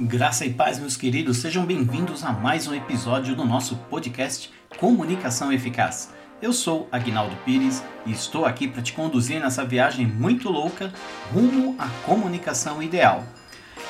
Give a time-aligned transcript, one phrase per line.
[0.00, 5.52] Graça e paz, meus queridos, sejam bem-vindos a mais um episódio do nosso podcast Comunicação
[5.52, 6.14] Eficaz.
[6.40, 10.92] Eu sou Agnaldo Pires e estou aqui para te conduzir nessa viagem muito louca
[11.34, 13.24] rumo à comunicação ideal.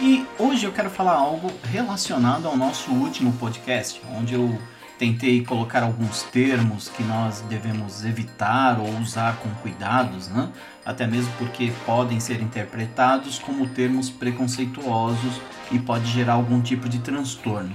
[0.00, 4.58] E hoje eu quero falar algo relacionado ao nosso último podcast, onde eu
[5.00, 10.52] tentei colocar alguns termos que nós devemos evitar ou usar com cuidados, né?
[10.84, 15.40] até mesmo porque podem ser interpretados como termos preconceituosos
[15.72, 17.74] e pode gerar algum tipo de transtorno.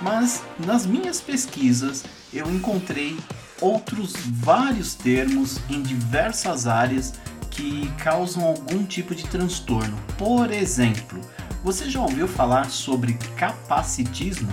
[0.00, 3.18] Mas nas minhas pesquisas eu encontrei
[3.60, 7.12] outros vários termos em diversas áreas
[7.50, 9.98] que causam algum tipo de transtorno.
[10.16, 11.20] Por exemplo,
[11.62, 14.48] você já ouviu falar sobre capacitismo?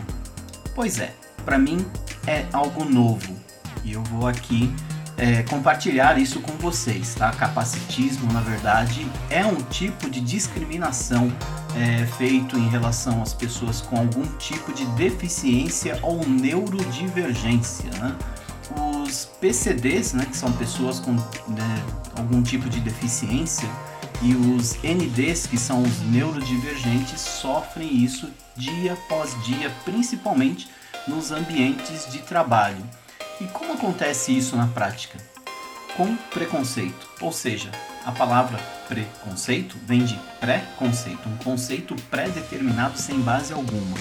[0.76, 1.14] Pois é,
[1.50, 1.84] para mim
[2.28, 3.36] é algo novo
[3.84, 4.72] e eu vou aqui
[5.18, 7.32] é, compartilhar isso com vocês, tá?
[7.32, 11.34] Capacitismo, na verdade, é um tipo de discriminação
[11.76, 18.16] é, feito em relação às pessoas com algum tipo de deficiência ou neurodivergência, né?
[18.78, 21.84] Os PCDs, né, que são pessoas com né,
[22.16, 23.68] algum tipo de deficiência,
[24.22, 30.68] e os NDs, que são os neurodivergentes, sofrem isso dia após dia, principalmente
[31.10, 32.86] nos ambientes de trabalho.
[33.42, 35.18] E como acontece isso na prática?
[35.98, 37.72] Com preconceito, ou seja,
[38.06, 43.98] a palavra preconceito vem de pré-conceito, um conceito pré-determinado sem base alguma.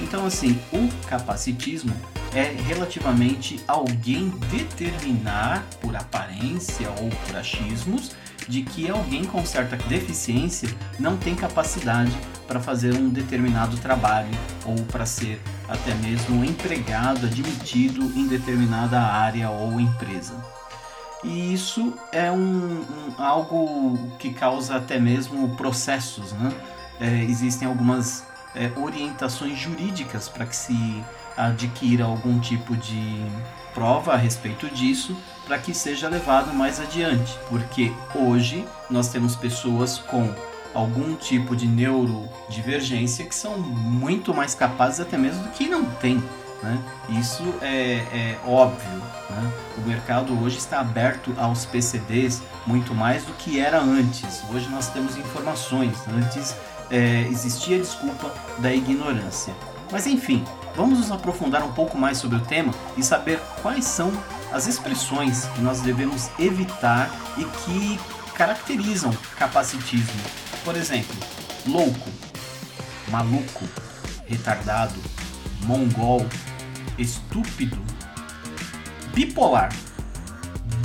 [0.00, 1.94] Então, assim, o capacitismo
[2.34, 8.12] é relativamente alguém determinar por aparência ou por achismos
[8.46, 12.12] de que alguém com certa deficiência não tem capacidade
[12.46, 14.30] para fazer um determinado trabalho
[14.64, 20.34] ou para ser até mesmo empregado admitido em determinada área ou empresa.
[21.24, 22.36] E isso é um,
[22.82, 26.52] um algo que causa até mesmo processos, né?
[27.00, 31.04] É, existem algumas é, orientações jurídicas para que se
[31.36, 33.26] adquira algum tipo de
[33.74, 35.14] prova a respeito disso
[35.46, 40.34] para que seja levado mais adiante, porque hoje nós temos pessoas com
[40.76, 46.22] algum tipo de neurodivergência que são muito mais capazes até mesmo do que não tem.
[46.62, 46.78] Né?
[47.20, 48.90] Isso é, é óbvio.
[49.30, 49.52] Né?
[49.78, 54.42] O mercado hoje está aberto aos PCDs muito mais do que era antes.
[54.50, 55.96] Hoje nós temos informações.
[56.08, 56.54] Antes
[56.90, 59.54] é, existia a desculpa da ignorância.
[59.90, 60.44] Mas enfim,
[60.74, 64.12] vamos nos aprofundar um pouco mais sobre o tema e saber quais são
[64.52, 68.00] as expressões que nós devemos evitar e que
[68.34, 70.20] caracterizam capacitismo.
[70.66, 71.14] Por exemplo,
[71.64, 72.10] louco,
[73.08, 73.68] maluco,
[74.26, 75.00] retardado,
[75.62, 76.26] mongol,
[76.98, 77.78] estúpido,
[79.14, 79.72] bipolar,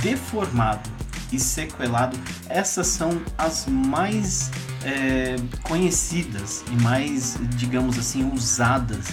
[0.00, 0.88] deformado
[1.32, 2.16] e sequelado.
[2.48, 4.52] Essas são as mais
[4.84, 5.34] é,
[5.64, 9.08] conhecidas e mais, digamos assim, usadas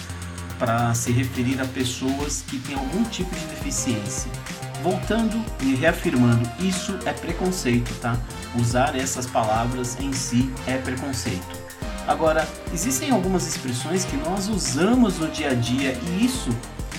[0.56, 4.30] para se referir a pessoas que têm algum tipo de deficiência.
[4.82, 8.16] Voltando e reafirmando, isso é preconceito, tá?
[8.58, 11.60] Usar essas palavras em si é preconceito.
[12.08, 16.50] Agora, existem algumas expressões que nós usamos no dia a dia e isso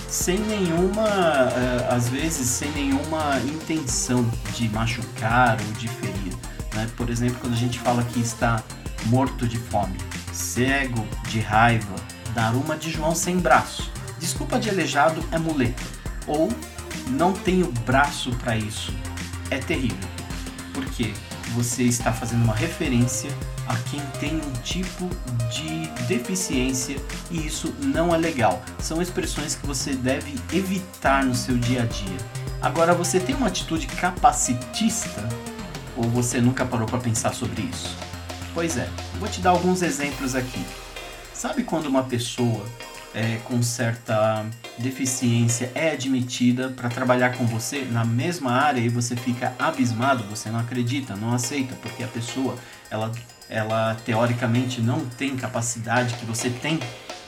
[0.07, 6.33] sem nenhuma, eh, às vezes, sem nenhuma intenção de machucar ou de ferir.
[6.75, 6.87] Né?
[6.97, 8.61] Por exemplo, quando a gente fala que está
[9.05, 9.97] morto de fome,
[10.33, 11.95] cego de raiva,
[12.35, 13.89] dar uma de João sem braço.
[14.19, 15.83] Desculpa de aleijado é muleta.
[16.27, 16.49] Ou
[17.09, 18.93] não tenho braço para isso.
[19.49, 20.09] É terrível.
[20.73, 21.13] Porque
[21.53, 23.29] você está fazendo uma referência
[23.67, 25.09] a quem tem um tipo
[25.49, 26.97] de deficiência
[27.29, 28.61] e isso não é legal.
[28.79, 32.17] São expressões que você deve evitar no seu dia a dia.
[32.61, 35.27] Agora, você tem uma atitude capacitista
[35.97, 37.95] ou você nunca parou para pensar sobre isso?
[38.53, 38.87] Pois é,
[39.19, 40.63] vou te dar alguns exemplos aqui.
[41.33, 42.63] Sabe quando uma pessoa
[43.13, 44.45] é, com certa
[44.77, 50.49] deficiência é admitida para trabalhar com você na mesma área e você fica abismado, você
[50.49, 52.55] não acredita, não aceita, porque a pessoa
[52.89, 53.11] ela,
[53.49, 56.79] ela teoricamente não tem capacidade que você tem?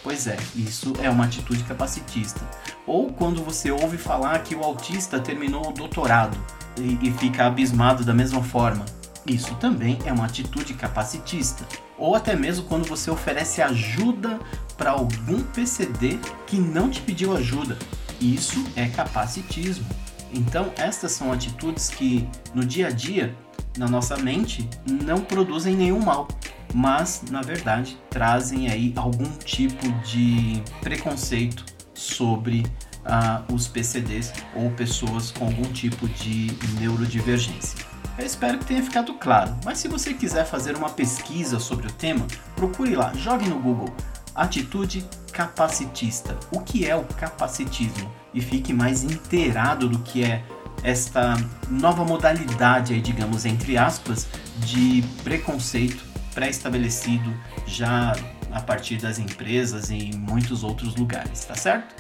[0.02, 2.42] Pois é, isso é uma atitude capacitista.
[2.86, 6.38] Ou quando você ouve falar que o autista terminou o doutorado
[6.78, 8.86] e, e fica abismado da mesma forma.
[9.26, 11.66] Isso também é uma atitude capacitista.
[11.98, 14.40] Ou até mesmo quando você oferece ajuda
[14.78, 17.78] para algum PCD que não te pediu ajuda.
[18.20, 19.86] Isso é capacitismo.
[20.34, 23.36] Então, estas são atitudes que no dia a dia,
[23.78, 26.28] na nossa mente, não produzem nenhum mal,
[26.74, 32.66] mas na verdade trazem aí algum tipo de preconceito sobre
[33.06, 36.48] uh, os PCDs ou pessoas com algum tipo de
[36.80, 37.93] neurodivergência.
[38.18, 41.92] Eu espero que tenha ficado claro, mas se você quiser fazer uma pesquisa sobre o
[41.92, 43.94] tema, procure lá, jogue no Google
[44.36, 46.38] atitude capacitista.
[46.52, 48.12] O que é o capacitismo?
[48.34, 50.44] E fique mais inteirado do que é
[50.84, 51.36] esta
[51.70, 54.28] nova modalidade aí, digamos, entre aspas,
[54.60, 57.34] de preconceito pré-estabelecido
[57.66, 58.16] já
[58.52, 61.96] a partir das empresas e em muitos outros lugares, tá certo?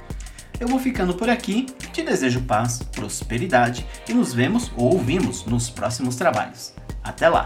[0.59, 5.69] Eu vou ficando por aqui, te desejo paz, prosperidade e nos vemos ou ouvimos nos
[5.69, 6.73] próximos trabalhos.
[7.03, 7.45] Até lá!